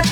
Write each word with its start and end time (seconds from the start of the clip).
Hoje 0.00 0.08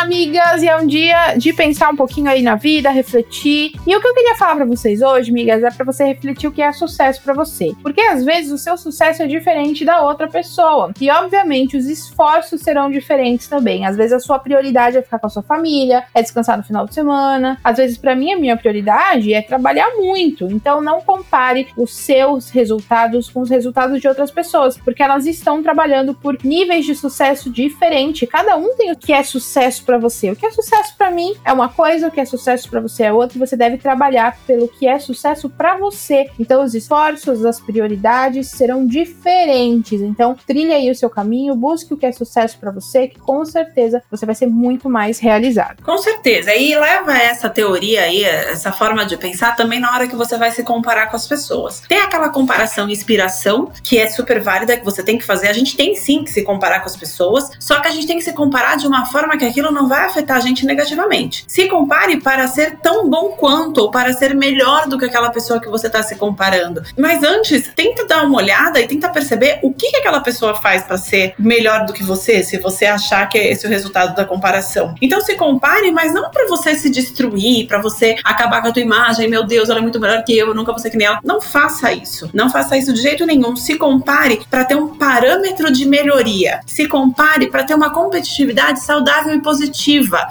amigas, 0.00 0.62
e 0.62 0.68
é 0.68 0.76
um 0.76 0.86
dia 0.86 1.34
de 1.36 1.52
pensar 1.52 1.90
um 1.90 1.96
pouquinho 1.96 2.30
aí 2.30 2.42
na 2.42 2.54
vida, 2.54 2.90
refletir. 2.90 3.72
E 3.86 3.96
o 3.96 4.00
que 4.00 4.08
eu 4.08 4.14
queria 4.14 4.34
falar 4.34 4.56
para 4.56 4.64
vocês 4.64 5.02
hoje, 5.02 5.30
amigas, 5.30 5.62
é 5.62 5.70
para 5.70 5.84
você 5.84 6.04
refletir 6.04 6.48
o 6.48 6.52
que 6.52 6.62
é 6.62 6.72
sucesso 6.72 7.22
para 7.22 7.34
você. 7.34 7.72
Porque 7.82 8.00
às 8.00 8.24
vezes 8.24 8.50
o 8.50 8.58
seu 8.58 8.76
sucesso 8.76 9.22
é 9.22 9.26
diferente 9.26 9.84
da 9.84 10.02
outra 10.02 10.28
pessoa. 10.28 10.92
E 11.00 11.10
obviamente 11.10 11.76
os 11.76 11.86
esforços 11.86 12.62
serão 12.62 12.90
diferentes 12.90 13.46
também. 13.46 13.86
Às 13.86 13.96
vezes 13.96 14.12
a 14.12 14.20
sua 14.20 14.38
prioridade 14.38 14.96
é 14.96 15.02
ficar 15.02 15.18
com 15.18 15.26
a 15.26 15.30
sua 15.30 15.42
família, 15.42 16.04
é 16.14 16.22
descansar 16.22 16.56
no 16.56 16.64
final 16.64 16.86
de 16.86 16.94
semana. 16.94 17.58
Às 17.62 17.76
vezes 17.76 17.98
para 17.98 18.16
mim 18.16 18.32
a 18.32 18.38
minha 18.38 18.56
prioridade 18.56 19.34
é 19.34 19.42
trabalhar 19.42 19.90
muito. 19.96 20.46
Então 20.46 20.80
não 20.80 21.00
compare 21.00 21.68
os 21.76 21.94
seus 21.94 22.48
resultados 22.50 23.28
com 23.28 23.40
os 23.40 23.50
resultados 23.50 24.00
de 24.00 24.08
outras 24.08 24.30
pessoas, 24.30 24.78
porque 24.78 25.02
elas 25.02 25.26
estão 25.26 25.62
trabalhando 25.62 26.14
por 26.14 26.38
níveis 26.42 26.86
de 26.86 26.94
sucesso 26.94 27.50
diferentes. 27.50 28.28
Cada 28.28 28.56
um 28.56 28.74
tem 28.76 28.90
o 28.92 28.96
que 28.96 29.12
é 29.12 29.22
sucesso 29.22 29.84
para 29.90 29.98
você. 29.98 30.30
O 30.30 30.36
que 30.36 30.46
é 30.46 30.50
sucesso 30.52 30.94
para 30.96 31.10
mim 31.10 31.34
é 31.44 31.52
uma 31.52 31.68
coisa, 31.68 32.06
o 32.06 32.10
que 32.12 32.20
é 32.20 32.24
sucesso 32.24 32.70
para 32.70 32.80
você 32.80 33.02
é 33.02 33.12
outra, 33.12 33.36
você 33.36 33.56
deve 33.56 33.76
trabalhar 33.76 34.38
pelo 34.46 34.68
que 34.68 34.86
é 34.86 35.00
sucesso 35.00 35.50
para 35.50 35.76
você. 35.76 36.30
Então, 36.38 36.62
os 36.62 36.76
esforços, 36.76 37.44
as 37.44 37.60
prioridades 37.60 38.50
serão 38.50 38.86
diferentes. 38.86 40.00
Então, 40.00 40.36
trilhe 40.46 40.72
aí 40.72 40.88
o 40.88 40.94
seu 40.94 41.10
caminho, 41.10 41.56
busque 41.56 41.92
o 41.92 41.96
que 41.96 42.06
é 42.06 42.12
sucesso 42.12 42.56
para 42.60 42.70
você, 42.70 43.08
que 43.08 43.18
com 43.18 43.44
certeza 43.44 44.00
você 44.08 44.24
vai 44.24 44.36
ser 44.36 44.46
muito 44.46 44.88
mais 44.88 45.18
realizado. 45.18 45.82
Com 45.82 45.98
certeza. 45.98 46.54
E 46.54 46.72
leva 46.76 47.18
essa 47.18 47.50
teoria 47.50 48.02
aí, 48.02 48.22
essa 48.22 48.70
forma 48.70 49.04
de 49.04 49.16
pensar 49.16 49.56
também 49.56 49.80
na 49.80 49.92
hora 49.92 50.06
que 50.06 50.14
você 50.14 50.38
vai 50.38 50.52
se 50.52 50.62
comparar 50.62 51.10
com 51.10 51.16
as 51.16 51.26
pessoas. 51.26 51.80
Tem 51.88 51.98
aquela 51.98 52.28
comparação 52.28 52.88
e 52.88 52.92
inspiração 52.92 53.72
que 53.82 53.98
é 53.98 54.08
super 54.08 54.40
válida, 54.40 54.76
que 54.76 54.84
você 54.84 55.02
tem 55.02 55.18
que 55.18 55.24
fazer. 55.24 55.48
A 55.48 55.52
gente 55.52 55.76
tem 55.76 55.96
sim 55.96 56.22
que 56.22 56.30
se 56.30 56.44
comparar 56.44 56.78
com 56.78 56.86
as 56.86 56.96
pessoas, 56.96 57.50
só 57.58 57.80
que 57.80 57.88
a 57.88 57.90
gente 57.90 58.06
tem 58.06 58.18
que 58.18 58.22
se 58.22 58.32
comparar 58.32 58.76
de 58.76 58.86
uma 58.86 59.04
forma 59.06 59.36
que 59.36 59.44
aquilo 59.44 59.72
não 59.72 59.79
vai 59.88 60.06
afetar 60.06 60.36
a 60.36 60.40
gente 60.40 60.64
negativamente. 60.64 61.44
Se 61.46 61.68
compare 61.68 62.20
para 62.20 62.46
ser 62.46 62.78
tão 62.78 63.08
bom 63.08 63.30
quanto 63.30 63.78
ou 63.78 63.90
para 63.90 64.12
ser 64.12 64.34
melhor 64.34 64.88
do 64.88 64.98
que 64.98 65.04
aquela 65.04 65.30
pessoa 65.30 65.60
que 65.60 65.68
você 65.68 65.86
está 65.86 66.02
se 66.02 66.16
comparando. 66.16 66.82
Mas 66.96 67.22
antes, 67.22 67.70
tenta 67.74 68.06
dar 68.06 68.24
uma 68.24 68.38
olhada 68.38 68.80
e 68.80 68.86
tenta 68.86 69.08
perceber 69.08 69.58
o 69.62 69.72
que, 69.72 69.90
que 69.90 69.96
aquela 69.96 70.20
pessoa 70.20 70.54
faz 70.54 70.82
para 70.82 70.96
ser 70.96 71.34
melhor 71.38 71.86
do 71.86 71.92
que 71.92 72.02
você, 72.02 72.42
se 72.42 72.58
você 72.58 72.86
achar 72.86 73.28
que 73.28 73.38
é 73.38 73.52
esse 73.52 73.66
o 73.66 73.70
resultado 73.70 74.14
da 74.14 74.24
comparação. 74.24 74.94
Então 75.00 75.20
se 75.20 75.34
compare, 75.34 75.90
mas 75.90 76.12
não 76.12 76.30
para 76.30 76.46
você 76.48 76.74
se 76.74 76.90
destruir, 76.90 77.66
para 77.66 77.80
você 77.80 78.16
acabar 78.24 78.62
com 78.62 78.68
a 78.68 78.72
tua 78.72 78.82
imagem, 78.82 79.28
meu 79.28 79.44
Deus, 79.44 79.68
ela 79.68 79.78
é 79.78 79.82
muito 79.82 80.00
melhor 80.00 80.22
que 80.24 80.36
eu, 80.36 80.48
eu 80.48 80.54
nunca 80.54 80.72
vou 80.72 80.80
ser 80.80 80.90
que 80.90 80.96
nem 80.96 81.06
ela. 81.06 81.20
Não 81.24 81.40
faça 81.40 81.92
isso. 81.92 82.30
Não 82.32 82.50
faça 82.50 82.76
isso 82.76 82.92
de 82.92 83.00
jeito 83.00 83.26
nenhum. 83.26 83.56
Se 83.56 83.76
compare 83.76 84.42
para 84.50 84.64
ter 84.64 84.76
um 84.76 84.88
parâmetro 84.88 85.72
de 85.72 85.86
melhoria. 85.86 86.60
Se 86.66 86.86
compare 86.86 87.48
para 87.48 87.64
ter 87.64 87.74
uma 87.74 87.90
competitividade 87.90 88.80
saudável 88.80 89.34
e 89.34 89.40
positiva. 89.40 89.69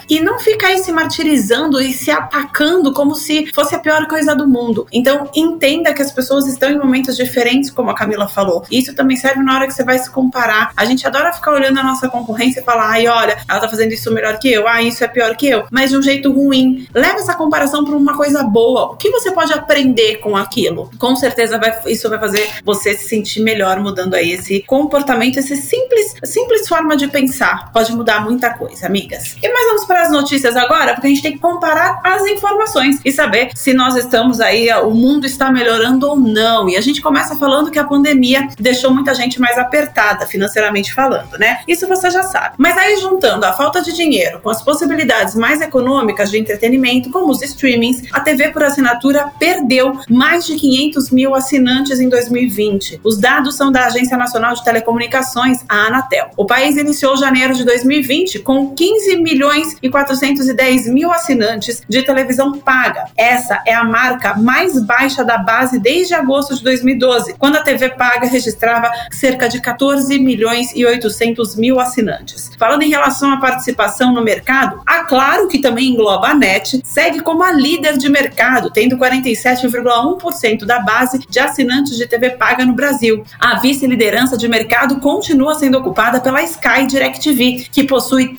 E 0.09 0.19
não 0.19 0.39
ficar 0.39 0.77
se 0.77 0.91
martirizando 0.91 1.81
e 1.81 1.91
se 1.93 2.11
atacando 2.11 2.93
como 2.93 3.15
se 3.15 3.51
fosse 3.53 3.75
a 3.75 3.79
pior 3.79 4.07
coisa 4.07 4.35
do 4.35 4.47
mundo. 4.47 4.87
Então, 4.91 5.29
entenda 5.35 5.93
que 5.93 6.01
as 6.01 6.11
pessoas 6.11 6.47
estão 6.47 6.69
em 6.69 6.77
momentos 6.77 7.15
diferentes, 7.15 7.69
como 7.69 7.89
a 7.89 7.95
Camila 7.95 8.27
falou. 8.27 8.63
Isso 8.69 8.93
também 8.95 9.17
serve 9.17 9.41
na 9.43 9.55
hora 9.55 9.67
que 9.67 9.73
você 9.73 9.83
vai 9.83 9.97
se 9.99 10.09
comparar. 10.09 10.71
A 10.75 10.85
gente 10.85 11.05
adora 11.05 11.33
ficar 11.33 11.51
olhando 11.51 11.79
a 11.79 11.83
nossa 11.83 12.09
concorrência 12.09 12.59
e 12.59 12.63
falar, 12.63 12.89
ai, 12.89 13.07
olha, 13.07 13.37
ela 13.47 13.59
tá 13.59 13.67
fazendo 13.67 13.91
isso 13.91 14.11
melhor 14.11 14.37
que 14.39 14.49
eu, 14.51 14.67
ah, 14.67 14.81
isso 14.81 15.03
é 15.03 15.07
pior 15.07 15.35
que 15.35 15.47
eu, 15.47 15.65
mas 15.71 15.89
de 15.89 15.97
um 15.97 16.01
jeito 16.01 16.31
ruim. 16.31 16.87
Leva 16.93 17.19
essa 17.19 17.35
comparação 17.35 17.83
para 17.83 17.95
uma 17.95 18.15
coisa 18.15 18.43
boa. 18.43 18.91
O 18.91 18.95
que 18.95 19.09
você 19.09 19.31
pode 19.31 19.53
aprender 19.53 20.17
com 20.17 20.35
aquilo? 20.35 20.89
Com 20.97 21.15
certeza 21.15 21.57
vai, 21.57 21.79
isso 21.87 22.09
vai 22.09 22.19
fazer 22.19 22.49
você 22.63 22.93
se 22.93 23.07
sentir 23.07 23.41
melhor, 23.41 23.79
mudando 23.79 24.13
aí 24.13 24.31
esse 24.31 24.61
comportamento, 24.63 25.37
esse 25.37 25.55
simples, 25.55 26.15
simples 26.23 26.67
forma 26.67 26.95
de 26.95 27.07
pensar. 27.07 27.71
Pode 27.71 27.91
mudar 27.93 28.23
muita 28.23 28.53
coisa, 28.53 28.85
amigas. 28.85 29.28
E 29.41 29.51
mais 29.51 29.65
vamos 29.67 29.85
para 29.85 30.01
as 30.03 30.11
notícias 30.11 30.55
agora, 30.55 30.93
porque 30.93 31.07
a 31.07 31.09
gente 31.09 31.21
tem 31.21 31.33
que 31.33 31.39
comparar 31.39 31.99
as 32.03 32.25
informações 32.25 32.99
e 33.03 33.11
saber 33.11 33.51
se 33.55 33.73
nós 33.73 33.95
estamos 33.95 34.39
aí, 34.39 34.71
o 34.83 34.91
mundo 34.91 35.25
está 35.25 35.51
melhorando 35.51 36.07
ou 36.07 36.15
não. 36.15 36.69
E 36.69 36.75
a 36.75 36.81
gente 36.81 37.01
começa 37.01 37.35
falando 37.35 37.71
que 37.71 37.79
a 37.79 37.83
pandemia 37.83 38.47
deixou 38.59 38.93
muita 38.93 39.13
gente 39.13 39.39
mais 39.39 39.57
apertada, 39.57 40.25
financeiramente 40.25 40.93
falando, 40.93 41.37
né? 41.37 41.59
Isso 41.67 41.87
você 41.87 42.09
já 42.09 42.23
sabe. 42.23 42.55
Mas 42.57 42.77
aí, 42.77 42.97
juntando 42.97 43.45
a 43.45 43.53
falta 43.53 43.81
de 43.81 43.93
dinheiro 43.93 44.39
com 44.41 44.49
as 44.49 44.61
possibilidades 44.61 45.35
mais 45.35 45.61
econômicas 45.61 46.31
de 46.31 46.37
entretenimento, 46.37 47.09
como 47.09 47.31
os 47.31 47.41
streamings, 47.41 48.03
a 48.11 48.19
TV 48.19 48.49
por 48.49 48.63
assinatura 48.63 49.31
perdeu 49.39 49.99
mais 50.09 50.45
de 50.45 50.55
500 50.55 51.11
mil 51.11 51.35
assinantes 51.35 51.99
em 51.99 52.09
2020. 52.09 53.01
Os 53.03 53.17
dados 53.17 53.55
são 53.55 53.71
da 53.71 53.85
Agência 53.85 54.17
Nacional 54.17 54.53
de 54.53 54.63
Telecomunicações, 54.63 55.59
a 55.67 55.87
Anatel. 55.87 56.29
O 56.37 56.45
país 56.45 56.77
iniciou 56.77 57.17
janeiro 57.17 57.53
de 57.53 57.63
2020 57.63 57.99
2020 57.99 58.39
com 58.39 58.73
15 58.73 59.18
milhões 59.21 59.77
e 59.81 59.89
410 59.89 60.87
mil 60.87 61.11
assinantes 61.11 61.81
de 61.87 62.01
televisão 62.03 62.59
paga. 62.59 63.05
Essa 63.17 63.61
é 63.65 63.73
a 63.73 63.83
marca 63.83 64.35
mais 64.35 64.79
baixa 64.81 65.23
da 65.23 65.37
base 65.37 65.79
desde 65.79 66.13
agosto 66.13 66.55
de 66.55 66.63
2012, 66.63 67.35
quando 67.37 67.57
a 67.57 67.63
TV 67.63 67.89
paga 67.89 68.27
registrava 68.27 68.91
cerca 69.11 69.49
de 69.49 69.61
14 69.61 70.19
milhões 70.19 70.71
e 70.75 70.85
800 70.85 71.55
mil 71.55 71.79
assinantes. 71.79 72.51
Falando 72.57 72.83
em 72.83 72.89
relação 72.89 73.31
à 73.31 73.37
participação 73.37 74.13
no 74.13 74.23
mercado, 74.23 74.81
a 74.85 75.03
Claro, 75.03 75.47
que 75.47 75.59
também 75.59 75.89
engloba 75.89 76.27
a 76.27 76.35
NET, 76.35 76.81
segue 76.83 77.19
como 77.21 77.43
a 77.43 77.51
líder 77.51 77.97
de 77.97 78.07
mercado, 78.07 78.69
tendo 78.69 78.97
47,1% 78.97 80.65
da 80.65 80.79
base 80.79 81.19
de 81.27 81.39
assinantes 81.39 81.97
de 81.97 82.05
TV 82.05 82.31
paga 82.31 82.65
no 82.65 82.73
Brasil. 82.73 83.23
A 83.39 83.59
vice-liderança 83.59 84.37
de 84.37 84.47
mercado 84.47 84.99
continua 84.99 85.55
sendo 85.55 85.77
ocupada 85.77 86.19
pela 86.19 86.43
Sky 86.43 86.85
DirecTV, 86.87 87.67
que 87.71 87.83
possui 87.83 88.35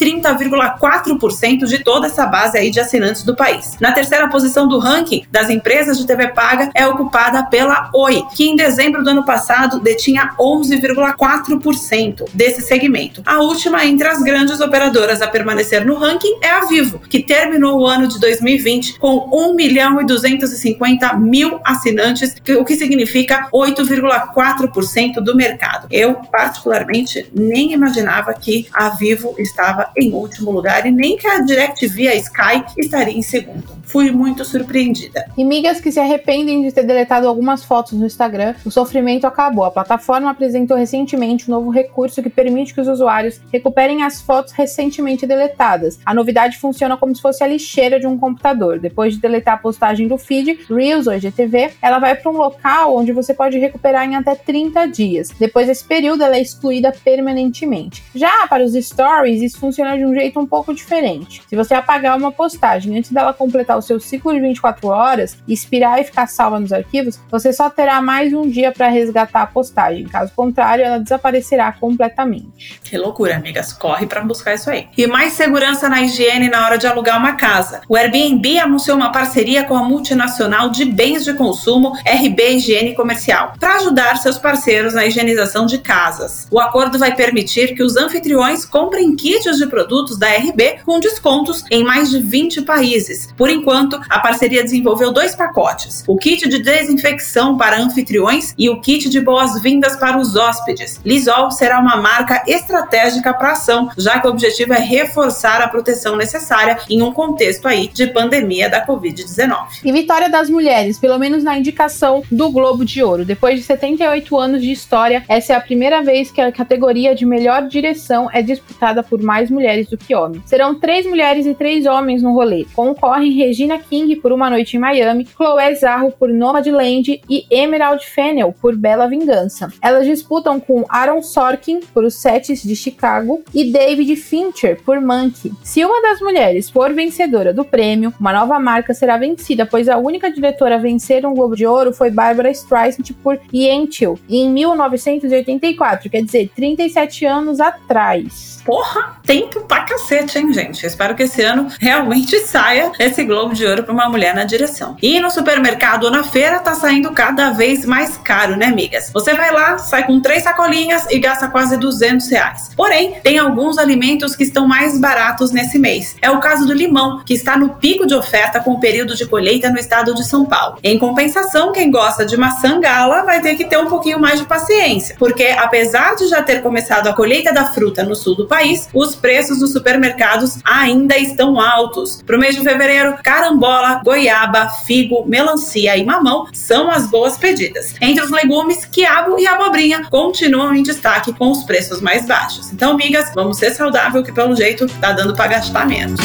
30,4% 0.61 1.67
de 1.67 1.83
toda 1.83 2.07
essa 2.07 2.27
base 2.27 2.59
aí 2.59 2.71
de 2.71 2.81
assinantes 2.81 3.23
do 3.23 3.35
país. 3.35 3.77
Na 3.81 3.93
terceira 3.93 4.29
posição 4.29 4.69
do 4.69 4.79
ranking 4.79 5.25
das 5.31 5.49
empresas 5.49 5.99
de 5.99 6.07
TV 6.07 6.29
paga 6.29 6.71
é 6.75 6.87
ocupada 6.87 7.45
pela 7.45 7.91
Oi, 7.95 8.23
que 8.35 8.49
em 8.49 8.57
dezembro 8.57 9.03
do 9.03 9.11
ano 9.11 9.25
passado 9.25 9.81
detinha 9.81 10.33
11,4% 10.39 12.25
desse 12.35 12.61
segmento. 12.63 13.23
A 13.25 13.41
última 13.41 13.85
entre 13.85 14.09
as 14.09 14.23
grandes 14.23 14.61
operadoras 14.61 15.23
a 15.23 15.29
permanecer 15.29 15.85
no 15.85 15.95
ranking 15.95 16.39
é 16.43 16.51
a 16.51 16.65
Vivo, 16.67 16.99
que 16.99 17.23
terminou 17.23 17.81
o 17.81 17.87
ano 17.87 18.07
de 18.07 18.19
2020 18.21 18.99
com 18.99 19.29
1 19.33 19.55
milhão 19.55 20.01
e 20.01 20.07
250 20.07 21.15
mil 21.15 21.61
assinantes, 21.65 22.37
o 22.59 22.65
que 22.65 22.77
significa 22.77 23.49
8,4% 23.53 25.21
do 25.21 25.35
mercado. 25.35 25.87
Eu, 25.91 26.15
particularmente, 26.15 27.31
nem 27.35 27.73
imaginava 27.73 28.33
que 28.35 28.67
a 28.73 28.91
Vivo 28.91 29.35
estava 29.39 29.91
em 29.97 30.13
último 30.13 30.50
lugar 30.53 30.87
e 30.87 30.91
nem 30.91 31.17
que 31.17 31.27
a 31.27 31.41
DirecTV, 31.41 32.09
a 32.09 32.15
Sky, 32.17 32.65
estaria 32.79 33.17
em 33.17 33.23
segundo. 33.23 33.80
Fui 33.91 34.13
muito 34.13 34.45
surpreendida. 34.45 35.27
E 35.37 35.45
migas 35.45 35.81
que 35.81 35.91
se 35.91 35.99
arrependem 35.99 36.63
de 36.63 36.71
ter 36.71 36.85
deletado 36.85 37.27
algumas 37.27 37.65
fotos 37.65 37.93
no 37.95 38.07
Instagram, 38.07 38.55
o 38.65 38.71
sofrimento 38.71 39.27
acabou. 39.27 39.65
A 39.65 39.71
plataforma 39.71 40.31
apresentou 40.31 40.77
recentemente 40.77 41.51
um 41.51 41.55
novo 41.55 41.71
recurso 41.71 42.23
que 42.23 42.31
permite 42.31 42.73
que 42.73 42.81
os 42.81 42.87
usuários 42.87 43.41
recuperem 43.53 44.05
as 44.05 44.21
fotos 44.21 44.53
recentemente 44.53 45.27
deletadas. 45.27 45.99
A 46.07 46.15
novidade 46.15 46.59
funciona 46.59 46.97
como 46.97 47.17
se 47.17 47.21
fosse 47.21 47.43
a 47.43 47.49
lixeira 47.49 47.99
de 47.99 48.07
um 48.07 48.17
computador. 48.17 48.79
Depois 48.79 49.15
de 49.15 49.21
deletar 49.21 49.55
a 49.55 49.59
postagem 49.59 50.07
do 50.07 50.17
feed, 50.17 50.61
Reels 50.71 51.09
ou 51.09 51.15
IGTV, 51.15 51.73
ela 51.83 51.99
vai 51.99 52.15
para 52.15 52.31
um 52.31 52.37
local 52.37 52.97
onde 52.97 53.11
você 53.13 53.35
pode 53.35 53.59
recuperar 53.59 54.07
em 54.07 54.15
até 54.15 54.37
30 54.37 54.87
dias. 54.87 55.31
Depois 55.37 55.67
desse 55.67 55.85
período, 55.85 56.23
ela 56.23 56.37
é 56.37 56.41
excluída 56.41 56.93
permanentemente. 56.93 58.05
Já 58.15 58.47
para 58.47 58.63
os 58.63 58.73
stories, 58.75 59.43
isso 59.43 59.59
funciona 59.59 59.99
de 59.99 60.07
um 60.07 60.15
jeito 60.15 60.39
um 60.39 60.47
pouco 60.47 60.73
diferente. 60.73 61.43
Se 61.49 61.57
você 61.57 61.75
apagar 61.75 62.17
uma 62.17 62.31
postagem 62.31 62.97
antes 62.97 63.11
dela 63.11 63.33
completar 63.33 63.80
o 63.81 63.83
seu 63.83 63.99
ciclo 63.99 64.33
de 64.33 64.41
24 64.41 64.89
horas, 64.89 65.37
expirar 65.49 66.01
e 66.01 66.05
ficar 66.05 66.27
salva 66.27 66.61
nos 66.61 66.73
arquivos, 66.73 67.19
você 67.31 67.53
só 67.53 67.69
terá 67.69 68.01
mais 68.01 68.33
um 68.33 68.49
dia 68.49 68.71
para 68.71 68.89
resgatar 68.89 69.43
a 69.43 69.47
postagem. 69.47 70.05
Caso 70.05 70.33
contrário, 70.35 70.85
ela 70.85 70.99
desaparecerá 70.99 71.73
completamente. 71.73 72.81
Que 72.85 72.97
loucura, 72.97 73.37
amigas. 73.37 73.73
Corre 73.73 74.07
para 74.07 74.21
buscar 74.23 74.55
isso 74.55 74.71
aí. 74.71 74.89
E 74.97 75.07
mais 75.07 75.33
segurança 75.33 75.89
na 75.89 76.03
higiene 76.03 76.49
na 76.49 76.65
hora 76.65 76.79
de 76.79 76.87
alugar 76.87 77.19
uma 77.19 77.35
casa. 77.35 77.81
O 77.89 77.97
Airbnb 77.97 78.59
anunciou 78.59 78.97
uma 78.97 79.11
parceria 79.11 79.65
com 79.65 79.77
a 79.77 79.83
multinacional 79.83 80.71
de 80.71 80.85
bens 80.85 81.25
de 81.25 81.35
consumo 81.35 81.93
RB 82.07 82.57
Higiene 82.57 82.95
Comercial 82.95 83.55
para 83.59 83.77
ajudar 83.77 84.17
seus 84.19 84.39
parceiros 84.39 84.95
na 84.95 85.07
higienização 85.07 85.67
de 85.67 85.79
casas. 85.79 86.47
O 86.51 86.61
acordo 86.61 86.99
vai 86.99 87.15
permitir 87.15 87.75
que 87.75 87.83
os 87.83 87.97
anfitriões 87.97 88.65
comprem 88.65 89.17
kits 89.17 89.57
de 89.57 89.67
produtos 89.67 90.19
da 90.19 90.29
RB 90.29 90.81
com 90.85 91.01
descontos 91.01 91.65
em 91.71 91.83
mais 91.83 92.11
de 92.11 92.21
20 92.21 92.63
países. 92.63 93.33
Por 93.37 93.49
enquanto, 93.49 93.70
a 93.73 94.19
parceria 94.19 94.63
desenvolveu 94.63 95.13
dois 95.13 95.35
pacotes: 95.35 96.05
o 96.07 96.17
kit 96.17 96.49
de 96.49 96.63
desinfecção 96.63 97.57
para 97.57 97.81
anfitriões 97.81 98.55
e 98.59 98.69
o 98.69 98.81
kit 98.81 99.09
de 99.09 99.21
boas-vindas 99.21 99.97
para 99.97 100.19
os 100.19 100.37
hóspedes. 100.37 101.01
Lisol 101.05 101.51
será 101.51 101.79
uma 101.79 101.97
marca 101.97 102.43
estratégica 102.47 103.33
para 103.33 103.51
a 103.51 103.53
ação, 103.53 103.91
já 103.97 104.21
que 104.21 104.27
o 104.27 104.31
objetivo 104.31 104.73
é 104.73 104.81
reforçar 104.81 105.61
a 105.61 105.69
proteção 105.69 106.17
necessária 106.17 106.79
em 106.89 107.03
um 107.03 107.13
contexto 107.13 107.67
aí 107.67 107.89
de 107.89 108.07
pandemia 108.09 108.69
da 108.69 108.87
Covid-19. 108.87 109.81
E 109.85 109.93
vitória 109.93 110.29
das 110.29 110.51
mulheres, 110.51 110.99
pelo 110.99 111.19
menos 111.19 111.45
na 111.45 111.57
indicação 111.57 112.23
do 112.31 112.51
Globo 112.51 112.85
de 112.85 113.03
Ouro. 113.03 113.25
Depois 113.25 113.57
de 113.57 113.63
78 113.63 114.37
anos 114.37 114.63
de 114.63 114.73
história, 114.73 115.25
essa 115.29 115.53
é 115.53 115.57
a 115.57 115.61
primeira 115.61 116.03
vez 116.03 116.31
que 116.31 116.41
a 116.41 116.53
categoria 116.53 117.15
de 117.15 117.25
melhor 117.25 117.63
direção 117.69 118.29
é 118.33 118.43
disputada 118.43 119.03
por 119.03 119.23
mais 119.23 119.51
mulheres 119.51 119.89
do 119.89 119.97
que 119.97 120.15
homens. 120.15 120.43
Serão 120.47 120.75
três 120.75 121.07
mulheres 121.07 121.47
e 121.47 121.55
três 121.55 121.87
homens 121.87 122.23
no 122.23 122.33
rolê. 122.33 122.67
Concorrem 122.75 123.33
Regina 123.33 123.60
King 123.79 124.17
por 124.17 124.33
Uma 124.33 124.51
Noite 124.51 124.77
em 124.77 124.81
Miami, 124.81 125.27
Chloé 125.27 125.75
Zarro 125.75 126.13
por 126.13 126.29
Nomadland 126.29 127.21
e 127.29 127.47
Emerald 127.51 128.05
Fennel 128.07 128.55
por 128.61 128.77
Bela 128.77 129.09
Vingança. 129.09 129.73
Elas 129.83 130.07
disputam 130.07 130.61
com 130.61 130.85
Aaron 130.89 131.23
Sorkin 131.23 131.81
por 131.93 132.05
Os 132.05 132.15
Sets 132.15 132.63
de 132.63 132.77
Chicago 132.77 133.43
e 133.55 133.73
David 133.73 134.15
Fincher 134.17 134.81
por 134.83 135.01
Monkey. 135.01 135.53
Se 135.63 135.85
uma 135.85 136.03
das 136.03 136.21
mulheres 136.21 136.69
for 136.69 136.93
vencedora 136.93 137.53
do 137.53 137.65
prêmio, 137.65 138.13
uma 138.21 138.33
nova 138.33 138.59
marca 138.59 138.95
será 138.95 139.17
vencida, 139.17 139.67
pois 139.67 139.89
a 139.89 139.97
única 139.97 140.31
diretora 140.31 140.77
a 140.77 140.79
vencer 140.79 141.25
um 141.25 141.35
Globo 141.35 141.57
de 141.57 141.67
Ouro 141.67 141.93
foi 141.93 142.11
Barbara 142.11 142.51
Streisand 142.51 143.15
por 143.23 143.39
Yentl, 143.53 144.15
em 144.29 144.51
1984, 144.51 146.11
quer 146.11 146.23
dizer, 146.23 146.51
37 146.55 147.25
anos 147.25 147.61
atrás. 147.61 148.61
Porra, 148.65 149.21
tempo 149.25 149.61
pra 149.63 149.85
cacete, 149.85 150.39
hein, 150.39 150.53
gente? 150.53 150.87
espero 150.91 151.15
que 151.15 151.23
esse 151.23 151.43
ano 151.43 151.69
realmente 151.81 152.39
saia 152.41 152.93
esse 152.99 153.25
Globo 153.25 153.50
de 153.55 153.67
Ouro 153.67 153.83
pra 153.83 153.93
uma 153.93 154.09
mulher 154.09 154.35
na 154.35 154.45
direção. 154.45 154.97
E 155.03 155.21
no 155.21 155.31
supermercado 155.31 156.05
ou 156.05 156.11
na 156.11 156.23
feira 156.23 156.59
tá 156.59 156.75
saindo 156.75 157.11
cada 157.13 157.51
vez 157.51 157.85
mais 157.85 158.17
caro, 158.17 158.57
né, 158.57 158.67
amigas? 158.67 159.11
Você 159.13 159.35
vai 159.35 159.53
lá, 159.53 159.79
sai 159.79 160.07
com 160.07 160.21
três 160.21 160.43
sacolinhas 160.43 161.07
e 161.11 161.19
gasta 161.19 161.49
quase 161.49 161.77
200 161.77 162.29
reais. 162.29 162.71
Porém, 162.77 163.15
tem 163.23 163.39
alguns 163.39 163.79
alimentos 163.79 164.35
que 164.35 164.45
estão 164.45 164.67
mais 164.67 164.99
baratos 164.99 165.51
nesse 165.51 165.79
mês. 165.79 166.17
É 166.23 166.31
o 166.31 166.41
caso 166.41 166.67
do 166.67 166.73
limão, 166.73 167.23
que 167.25 167.35
está 167.35 167.57
no 167.57 167.71
pico 167.71 168.07
de 168.07 168.15
oferta 168.15 168.61
com 168.61 168.73
o 168.73 168.81
período 168.81 169.15
de 169.15 169.27
colheita 169.27 169.71
no 169.71 169.79
estado 169.79 170.15
de 170.15 170.25
São 170.25 170.45
Paulo. 170.45 170.79
Em 170.83 170.99
compensação, 170.99 171.73
quem 171.73 171.91
gosta 171.91 172.25
de 172.25 172.37
maçã 172.37 172.81
gala 172.81 173.23
vai 173.23 173.41
ter 173.41 173.55
que 173.57 173.65
ter 173.65 173.79
um 173.79 173.87
pouquinho 173.87 174.21
mais 174.21 174.39
de 174.39 174.47
paciência, 174.47 175.17
porque 175.19 175.55
apesar 175.59 176.15
de 176.17 176.29
já 176.29 176.43
ter 176.43 176.63
começado 176.63 177.09
a 177.09 177.13
colheita 177.13 177.53
da 177.53 177.67
fruta 177.67 178.03
no 178.03 178.15
sul 178.15 178.35
do 178.35 178.47
país, 178.47 178.89
os 178.93 179.15
preços 179.15 179.61
nos 179.61 179.73
supermercados 179.73 180.59
ainda 180.65 181.17
estão 181.17 181.61
altos. 181.61 182.23
Para 182.23 182.37
o 182.37 182.39
mês 182.39 182.55
de 182.55 182.63
fevereiro, 182.63 183.17
carambola, 183.41 184.03
goiaba, 184.05 184.69
figo, 184.85 185.25
melancia 185.27 185.97
e 185.97 186.05
mamão 186.05 186.47
são 186.53 186.91
as 186.91 187.09
boas 187.09 187.39
pedidas. 187.39 187.95
Entre 188.01 188.23
os 188.23 188.31
legumes, 188.31 188.85
quiabo 188.85 189.39
e 189.39 189.47
abobrinha 189.47 190.05
continuam 190.11 190.75
em 190.75 190.83
destaque 190.83 191.33
com 191.33 191.51
os 191.51 191.65
preços 191.65 192.03
mais 192.03 192.27
baixos. 192.27 192.71
Então, 192.71 192.93
amigas, 192.93 193.33
vamos 193.35 193.57
ser 193.57 193.71
saudável 193.71 194.23
que 194.23 194.33
pelo 194.33 194.55
jeito 194.55 194.87
tá 195.01 195.13
dando 195.13 195.35
para 195.35 195.49
gastar 195.49 195.87
menos. 195.87 196.21